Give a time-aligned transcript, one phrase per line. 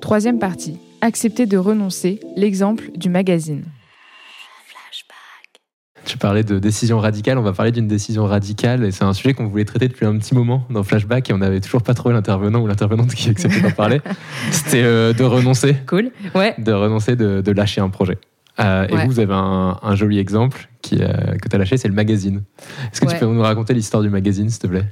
[0.00, 0.78] Troisième partie.
[1.00, 3.64] Accepter de renoncer, l'exemple du magazine.
[6.04, 9.34] Tu parlais de décision radicale, on va parler d'une décision radicale et c'est un sujet
[9.34, 12.14] qu'on voulait traiter depuis un petit moment dans Flashback et on n'avait toujours pas trouvé
[12.14, 14.00] l'intervenant ou l'intervenante qui acceptait d'en parler.
[14.50, 15.76] C'était euh, de renoncer.
[15.86, 16.54] Cool, ouais.
[16.56, 18.16] De renoncer, de, lâcher un projet.
[18.58, 21.88] Euh, et vous, vous avez un, joli exemple qui, euh, que tu as lâché, c'est
[21.88, 22.42] le magazine.
[22.90, 24.86] Est-ce que tu peux nous raconter l'histoire du magazine, s'il te plaît?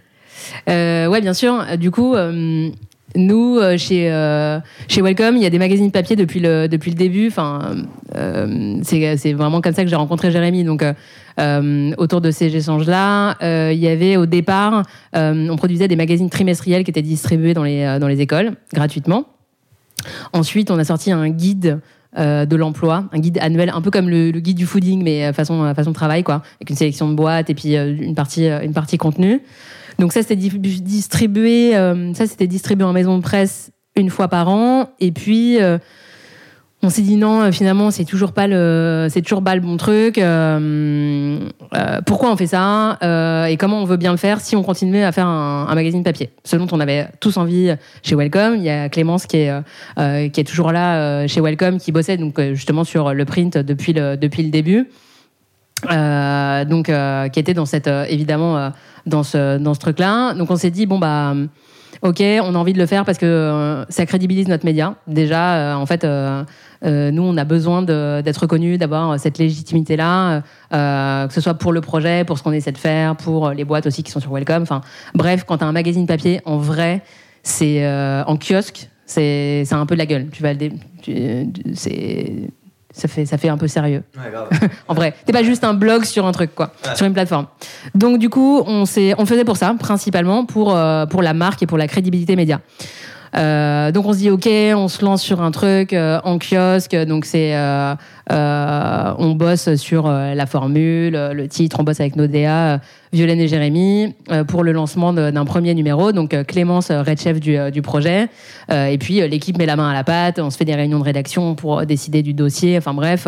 [0.66, 1.79] Ouais, bien sûr.
[1.79, 2.14] Du coup,
[3.17, 4.59] nous, euh, chez, euh,
[4.89, 7.29] chez Welcome, il y a des magazines papier depuis le, depuis le début.
[7.29, 7.77] Enfin,
[8.15, 10.65] euh, c'est vraiment comme ça que j'ai rencontré Jérémy.
[10.65, 10.84] Donc,
[11.98, 13.37] autour de ces échanges-là,
[13.73, 14.84] il y avait au départ,
[15.15, 19.25] on produisait des magazines trimestriels qui étaient distribués dans les, dans les écoles gratuitement.
[20.33, 21.80] Ensuite, on a sorti un guide
[22.16, 25.93] de l'emploi, un guide annuel, un peu comme le, guide du fooding, mais façon, façon
[25.93, 29.42] travail, quoi, avec une sélection de boîtes et puis une, partie, une partie contenu.
[29.98, 34.48] Donc ça, c'était distribué, euh, ça c'était distribué en maison de presse une fois par
[34.48, 34.91] an.
[35.01, 35.79] Et puis euh,
[36.87, 40.19] on s'est dit non, finalement c'est toujours pas le, c'est toujours pas le bon truc.
[40.19, 41.39] Euh,
[42.06, 42.98] pourquoi on fait ça
[43.48, 46.31] et comment on veut bien le faire si on continuait à faire un, magazine papier
[46.45, 48.56] Ce dont on avait tous envie chez Welcome.
[48.56, 49.53] Il y a Clémence qui est
[49.97, 54.17] qui est toujours là chez Welcome, qui bossait donc justement sur le print depuis le
[54.17, 54.89] depuis le début.
[55.91, 56.87] donc
[57.33, 58.73] qui était dans cette évidemment
[59.06, 60.34] dans ce, dans ce truc-là.
[60.34, 61.34] Donc on s'est dit, bon, bah,
[62.02, 64.94] ok, on a envie de le faire parce que euh, ça crédibilise notre média.
[65.06, 66.44] Déjà, euh, en fait, euh,
[66.83, 72.25] nous, on a besoin d'être reconnus, d'avoir cette légitimité-là, que ce soit pour le projet,
[72.25, 74.62] pour ce qu'on essaie de faire, pour les boîtes aussi qui sont sur Welcome.
[74.62, 74.83] Enfin,
[75.14, 77.03] bref, quand tu as un magazine papier, en vrai,
[77.42, 77.86] c'est
[78.27, 80.28] en kiosque, c'est un peu de la gueule.
[80.31, 80.70] Tu vas le
[82.97, 84.02] ça fait, ça fait un peu sérieux.
[84.89, 87.47] en vrai, t'es pas juste un blog sur un truc, quoi, sur une plateforme.
[87.94, 91.66] Donc, du coup, on, on faisait pour ça, principalement pour, euh, pour la marque et
[91.66, 92.61] pour la crédibilité média.
[93.36, 96.97] Euh, donc on se dit ok, on se lance sur un truc euh, en kiosque.
[96.97, 97.55] Donc c'est,
[98.30, 102.81] on bosse sur la formule, le titre, on bosse avec nos DA,
[103.16, 104.15] Violaine et Jérémy,
[104.49, 106.12] pour le lancement d'un premier numéro.
[106.12, 108.28] Donc Clémence, red chef du, projet,
[108.71, 110.38] et puis l'équipe met la main à la pâte.
[110.38, 112.77] On se fait des réunions de rédaction pour décider du dossier.
[112.78, 113.27] Enfin bref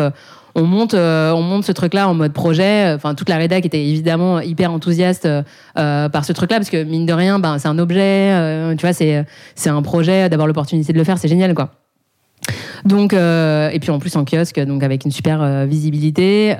[0.55, 2.91] on monte, euh, on monte ce truc-là en mode projet.
[2.93, 7.05] Enfin, toute la rédac était évidemment hyper enthousiaste euh, par ce truc-là parce que mine
[7.05, 8.31] de rien, ben, c'est un objet.
[8.33, 10.29] Euh, tu vois, c'est un projet.
[10.29, 11.71] D'avoir l'opportunité de le faire, c'est génial, quoi.
[12.85, 16.55] Donc, et puis en plus en kiosque, donc avec une super visibilité.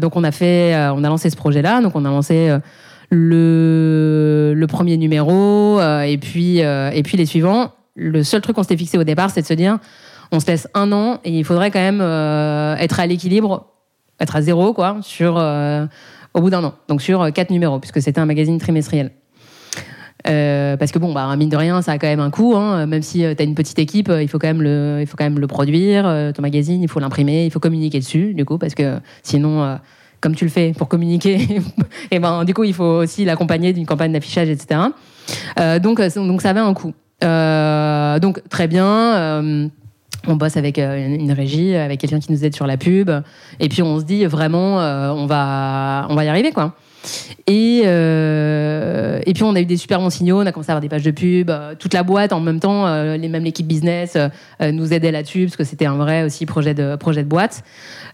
[0.00, 1.80] donc on a fait, on a lancé ce projet-là.
[1.80, 2.56] Donc on a lancé
[3.10, 7.72] le, le premier numéro et puis et puis les suivants.
[7.96, 9.78] Le seul truc qu'on s'était fixé au départ, c'est de se dire
[10.34, 13.66] on se laisse un an et il faudrait quand même euh, être à l'équilibre,
[14.20, 15.86] être à zéro, quoi, sur, euh,
[16.34, 16.74] au bout d'un an.
[16.88, 19.12] Donc sur euh, quatre numéros, puisque c'était un magazine trimestriel.
[20.24, 22.54] Parce que bon, bah, mine de rien, ça a quand même un coût.
[22.56, 22.86] Hein.
[22.86, 25.24] Même si tu as une petite équipe, il faut quand même le, il faut quand
[25.24, 26.04] même le produire.
[26.34, 29.78] ton magazine, il faut l'imprimer, il faut communiquer dessus, du coup, parce que sinon,
[30.20, 31.38] comme tu le fais pour communiquer,
[32.10, 34.80] et ben, du coup, il faut aussi l'accompagner d'une campagne d'affichage, etc.
[35.82, 36.94] donc, donc, ça avait un coût.
[37.20, 39.70] donc, très bien
[40.26, 43.10] on bosse avec euh, une régie, avec quelqu'un qui nous aide sur la pub,
[43.60, 46.74] et puis on se dit vraiment, euh, on va, on va y arriver quoi.
[47.46, 50.72] Et, euh, et puis on a eu des super bons signaux, on a commencé à
[50.72, 54.16] avoir des pages de pub, toute la boîte en même temps, les, même l'équipe business
[54.60, 57.64] nous aidait là-dessus parce que c'était un vrai aussi projet de, projet de boîte.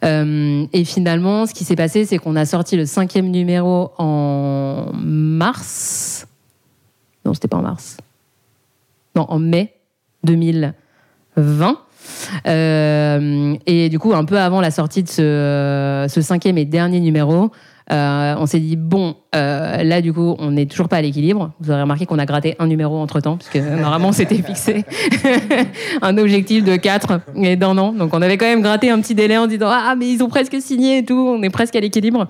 [0.03, 6.27] et finalement, ce qui s'est passé, c'est qu'on a sorti le cinquième numéro en mars.
[7.25, 7.97] Non, c'était pas en mars.
[9.15, 9.75] Non, en mai
[10.25, 11.79] 2020.
[12.47, 17.51] Euh, et du coup, un peu avant la sortie de ce, cinquième et dernier numéro,
[17.91, 21.53] euh, on s'est dit bon, euh, là du coup, on n'est toujours pas à l'équilibre.
[21.61, 24.43] Vous aurez remarqué qu'on a gratté un numéro entre temps, parce que normalement on s'était
[24.43, 24.85] fixé
[26.03, 27.93] un objectif de 4 et d'un an.
[27.93, 30.29] Donc on avait quand même gratté un petit délai en disant ah mais ils ont
[30.29, 32.29] presque signé et tout, on est presque à l'équilibre.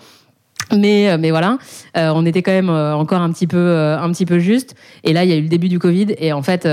[0.76, 1.58] Mais, euh, mais voilà,
[1.96, 4.74] euh, on était quand même euh, encore un petit peu, un petit peu juste.
[5.04, 6.14] Et là, il y a eu le début du Covid.
[6.18, 6.64] Et en fait,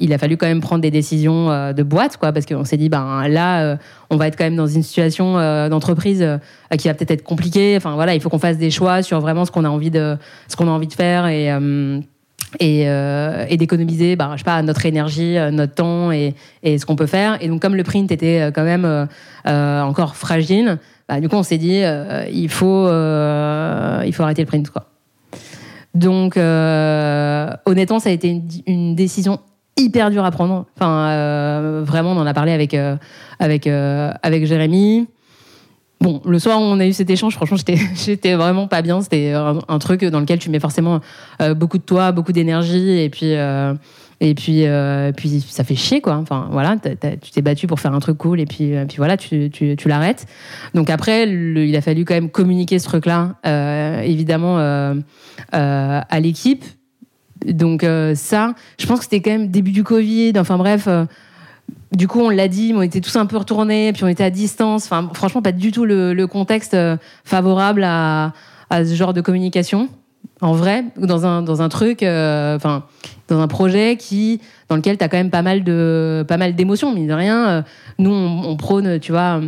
[0.00, 2.88] il a fallu quand même prendre des décisions de boîte, quoi, parce qu'on s'est dit,
[2.88, 3.78] ben là,
[4.10, 5.34] on va être quand même dans une situation
[5.68, 6.26] d'entreprise
[6.78, 7.74] qui va peut-être être compliquée.
[7.76, 10.16] Enfin voilà, il faut qu'on fasse des choix sur vraiment ce qu'on a envie de,
[10.58, 11.50] a envie de faire et
[12.60, 16.96] et, et d'économiser, bah, je sais pas, notre énergie, notre temps et, et ce qu'on
[16.96, 17.38] peut faire.
[17.42, 19.08] Et donc, comme le print était quand même
[19.44, 20.78] encore fragile,
[21.08, 24.70] bah, du coup, on s'est dit, euh, il, faut, euh, il faut arrêter le print.
[24.70, 24.86] Quoi.
[25.94, 29.40] Donc, euh, honnêtement, ça a été une, décision
[29.76, 30.66] hyper dure à prendre.
[30.76, 32.76] Enfin, vraiment, on en a parlé avec,
[33.38, 35.06] avec, avec Jérémy.
[36.04, 39.00] Bon, le soir où on a eu cet échange, franchement, j'étais vraiment pas bien.
[39.00, 41.00] C'était un, truc dans lequel tu mets forcément
[41.56, 43.00] beaucoup de toi, beaucoup d'énergie.
[43.00, 43.34] Et puis,
[44.20, 46.16] Et puis, euh, puis ça fait chier, quoi.
[46.16, 49.16] Enfin, voilà, tu t'es battu pour faire un truc cool, et puis, euh, puis voilà,
[49.16, 50.26] tu, tu, tu l'arrêtes.
[50.74, 54.94] Donc après, il a fallu quand même communiquer ce truc-là, euh, évidemment, euh,
[55.54, 56.64] euh, à l'équipe.
[57.44, 60.32] Donc euh, ça, je pense que c'était quand même début du Covid.
[60.38, 61.04] Enfin bref, euh,
[61.96, 64.24] du coup, on l'a dit, mais on était tous un peu retournés, puis on était
[64.24, 64.84] à distance.
[64.84, 68.32] Enfin, franchement, pas du tout le, contexte euh, favorable à,
[68.70, 69.88] ce genre de communication.
[70.40, 72.84] En vrai, dans un, dans un truc, euh, enfin,
[73.28, 76.56] dans un projet qui, dans lequel tu as quand même pas mal de pas mal
[76.56, 77.48] d'émotions, mine de rien.
[77.48, 77.62] Euh,
[77.98, 79.40] nous, on, on prône, tu vois,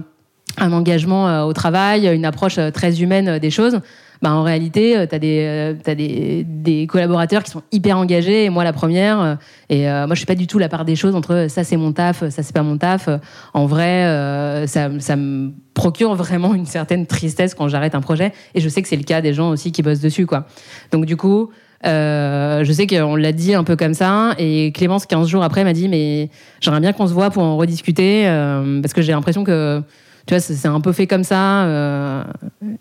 [0.58, 3.80] un engagement au travail, une approche très humaine des choses.
[4.22, 8.64] Bah, en réalité, tu as, des, euh, des, collaborateurs qui sont hyper engagés, et moi
[8.64, 9.20] la première.
[9.20, 9.34] euh,
[9.68, 11.64] Et euh, moi, je suis pas du tout la part des choses entre euh, ça
[11.64, 13.08] c'est mon taf, ça c'est pas mon taf.
[13.08, 13.18] Euh,
[13.54, 18.32] En vrai, euh, ça, me procure vraiment une certaine tristesse quand j'arrête un projet.
[18.54, 20.24] Et je sais que c'est le cas des gens aussi qui bossent dessus.
[20.26, 20.46] Quoi.
[20.92, 21.50] Donc du coup,
[21.84, 24.34] euh, je sais qu'on l'a dit un peu comme ça.
[24.38, 26.30] Et Clémence, 15 jours après, m'a dit Mais
[26.60, 28.26] j'aimerais bien qu'on se voit pour en rediscuter.
[28.26, 29.82] euh, parce que j'ai l'impression que
[30.26, 31.64] tu vois, c'est un peu fait comme ça.
[31.66, 32.24] euh,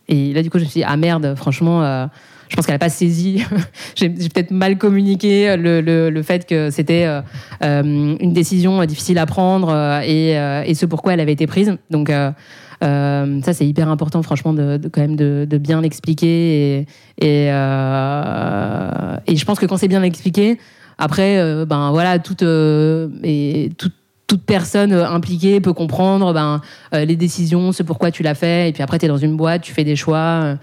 [0.07, 2.07] et là, du coup, je me suis dit, ah merde, franchement, euh,
[2.49, 3.43] je pense qu'elle n'a pas saisi.
[3.95, 7.81] J'ai peut-être mal communiqué le, le- fait que c'était euh,
[8.19, 9.71] une décision difficile à prendre
[10.03, 11.77] et, et ce pourquoi elle avait été prise.
[11.91, 16.85] Donc, ça, c'est hyper important, franchement, de, quand même de, bien l'expliquer.
[17.19, 20.57] Et, et, je pense que quand c'est bien expliqué,
[20.97, 23.93] après, ben voilà, toute, et toute,
[24.27, 26.61] toute personne euh, impliquée peut comprendre ben,
[26.93, 28.69] euh, les décisions, ce pourquoi tu l'as fait.
[28.69, 30.17] Et puis après, tu es dans une boîte, tu fais des choix.
[30.17, 30.55] euh,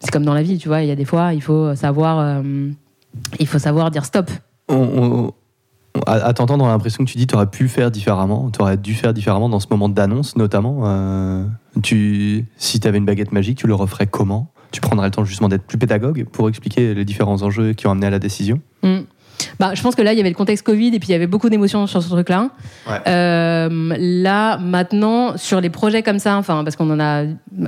[0.00, 0.82] C'est comme dans la vie, tu vois.
[0.82, 2.70] Il y a des fois, il faut savoir, euh,
[3.40, 4.30] il faut savoir dire stop.
[4.68, 5.32] On- on-
[6.06, 8.76] à t'entendre, on a l'impression que tu dis tu aurais pu faire différemment, tu aurais
[8.76, 10.82] dû faire différemment dans ce moment d'annonce notamment.
[10.84, 11.44] Euh,
[11.82, 14.52] tu, si tu avais une baguette magique, tu le referais comment?
[14.70, 17.90] Tu prendrais le temps justement d'être plus pédagogue pour expliquer les différents enjeux qui ont
[17.90, 18.60] amené à la décision?
[18.84, 18.98] Mm.
[19.58, 21.14] Bah, je pense que là, il y avait le contexte Covid et puis il y
[21.14, 22.50] avait beaucoup d'émotions sur ce truc-là.
[22.88, 23.00] Ouais.
[23.06, 23.68] Euh,
[23.98, 27.24] là, maintenant, sur les projets comme ça, enfin, parce qu'on en a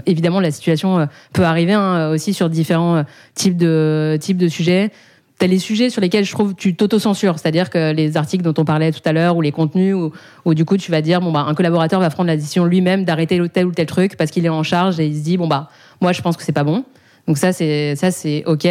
[0.07, 3.03] évidemment, la situation euh, peut arriver hein, aussi sur différents euh,
[3.35, 4.91] types de types de sujets.
[5.39, 8.65] T'as les sujets sur lesquels je trouve tu t'auto-censures, c'est-à-dire que les articles dont on
[8.67, 10.13] parlait tout à l'heure ou les contenus où,
[10.45, 13.07] où du coup tu vas dire bon bah un collaborateur va prendre la décision lui-même
[13.07, 15.49] d'arrêter tel ou tel truc parce qu'il est en charge et il se dit bon
[15.49, 15.71] bah
[16.03, 16.85] moi je pense que c'est pas bon.
[17.27, 18.69] Donc ça c'est ça c'est ok.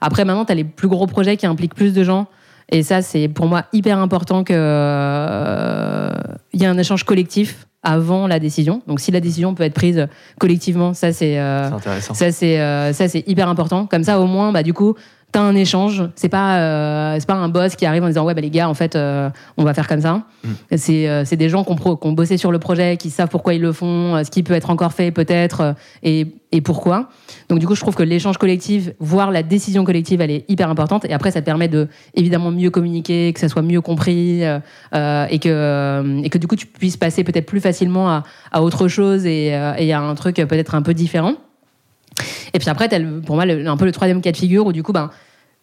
[0.00, 2.26] Après maintenant tu as les plus gros projets qui impliquent plus de gens
[2.70, 6.10] et ça c'est pour moi hyper important que euh,
[6.52, 8.82] il y ait un échange collectif avant la décision.
[8.86, 10.08] Donc si la décision peut être prise
[10.38, 13.86] collectivement, ça c'est euh, ça, c'est euh, ça, c'est hyper important.
[13.86, 14.94] Comme ça, au moins, bah, du coup,
[15.32, 16.04] t'as un échange.
[16.16, 18.68] C'est pas, euh, c'est pas un boss qui arrive en disant ouais, bah, les gars,
[18.68, 20.22] en fait, euh, on va faire comme ça.
[20.44, 20.48] Mm.
[20.76, 23.10] C'est euh, c'est des gens qui ont, pro- qui ont bossé sur le projet, qui
[23.10, 25.72] savent pourquoi ils le font, euh, ce qui peut être encore fait peut-être euh,
[26.02, 27.10] et, et pourquoi.
[27.50, 30.70] Donc, du coup, je trouve que l'échange collectif, voire la décision collective, elle est hyper
[30.70, 31.04] importante.
[31.04, 35.26] Et après, ça te permet de évidemment mieux communiquer, que ça soit mieux compris euh,
[35.28, 38.88] et que et que du coup, tu puisses passer peut-être plus facilement à, à autre
[38.88, 39.48] chose et,
[39.78, 41.34] et à un truc peut-être un peu différent.
[42.58, 44.72] Et puis après, t'as pour moi, le- un peu le troisième cas de figure où
[44.72, 45.10] du coup, ben,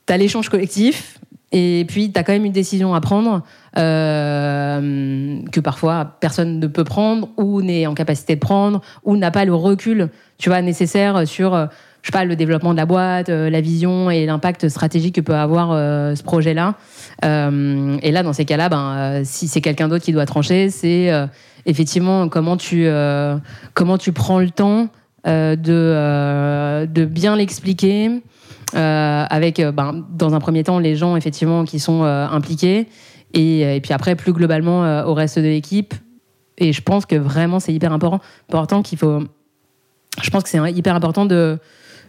[0.07, 1.19] tu as l'échange collectif
[1.51, 3.44] et puis tu as quand même une décision à prendre
[3.77, 9.30] euh, que parfois personne ne peut prendre ou n'est en capacité de prendre ou n'a
[9.30, 10.07] pas le recul
[10.38, 11.65] tu vois, nécessaire sur euh,
[12.01, 15.21] je sais pas, le développement de la boîte, euh, la vision et l'impact stratégique que
[15.21, 15.71] peut avoir
[16.15, 16.75] ce projet-là.
[17.24, 21.09] Et là, dans ces cas-là, ben, si c'est quelqu'un d'autre qui doit trancher, c'est
[21.65, 22.87] effectivement comment tu,
[23.73, 24.90] comment tu prends le temps
[25.26, 28.22] de, euh, de bien l'expliquer
[28.76, 32.88] euh, avec, euh, ben, dans un premier temps, les gens effectivement qui sont euh, impliqués
[33.34, 35.94] et, puis après, plus globalement, euh, au reste de l'équipe.
[36.58, 39.24] Et je pense que vraiment, c'est hyper important, important qu'il faut.
[40.22, 41.60] Je pense que c'est hyper important de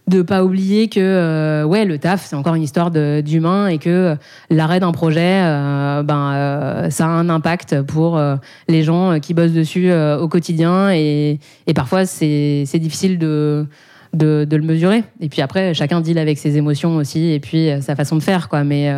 [0.09, 3.91] de pas oublier que euh, ouais le taf c'est encore une histoire d'humain et que
[3.91, 4.15] euh,
[4.51, 8.37] l'arrêt d'un projet euh, ben euh, ça a un impact pour euh,
[8.69, 13.67] les gens qui bossent dessus au quotidien et, et parfois c'est difficile de,
[14.15, 15.03] de de le mesurer.
[15.21, 18.49] Et puis après chacun deal avec ses émotions aussi et puis sa façon de faire
[18.49, 18.63] quoi.
[18.63, 18.93] Mais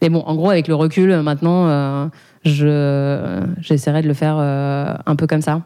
[0.00, 2.10] mais bon en gros avec le recul maintenant
[2.44, 5.62] je j'essaierai de le faire un peu comme ça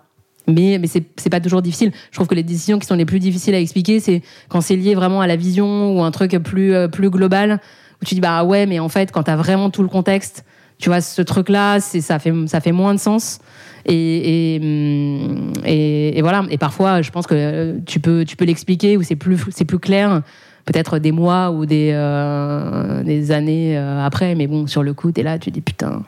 [0.52, 1.92] mais, mais c'est c'est pas toujours difficile.
[2.10, 4.76] Je trouve que les décisions qui sont les plus difficiles à expliquer, c'est quand c'est
[4.76, 7.60] lié vraiment à la vision ou un truc plus, euh, plus global,
[8.00, 10.44] où tu dis, bah ouais, mais en fait, quand tu as vraiment tout le contexte,
[10.78, 13.38] tu vois, ce truc-là, c'est- ça fait, ça fait moins de sens.
[13.86, 16.44] Et, et, hum, et, voilà.
[16.50, 19.64] Et parfois, je pense que euh, tu peux, tu peux l'expliquer ou c'est plus, c'est
[19.66, 20.22] plus clair,
[20.64, 24.34] peut-être des mois ou des, euh, des années après.
[24.34, 26.02] Mais bon, sur le coup, tu es là, tu dis, putain,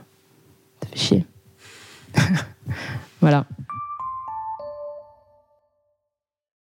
[0.82, 1.24] ça fait chier.
[3.20, 3.44] voilà.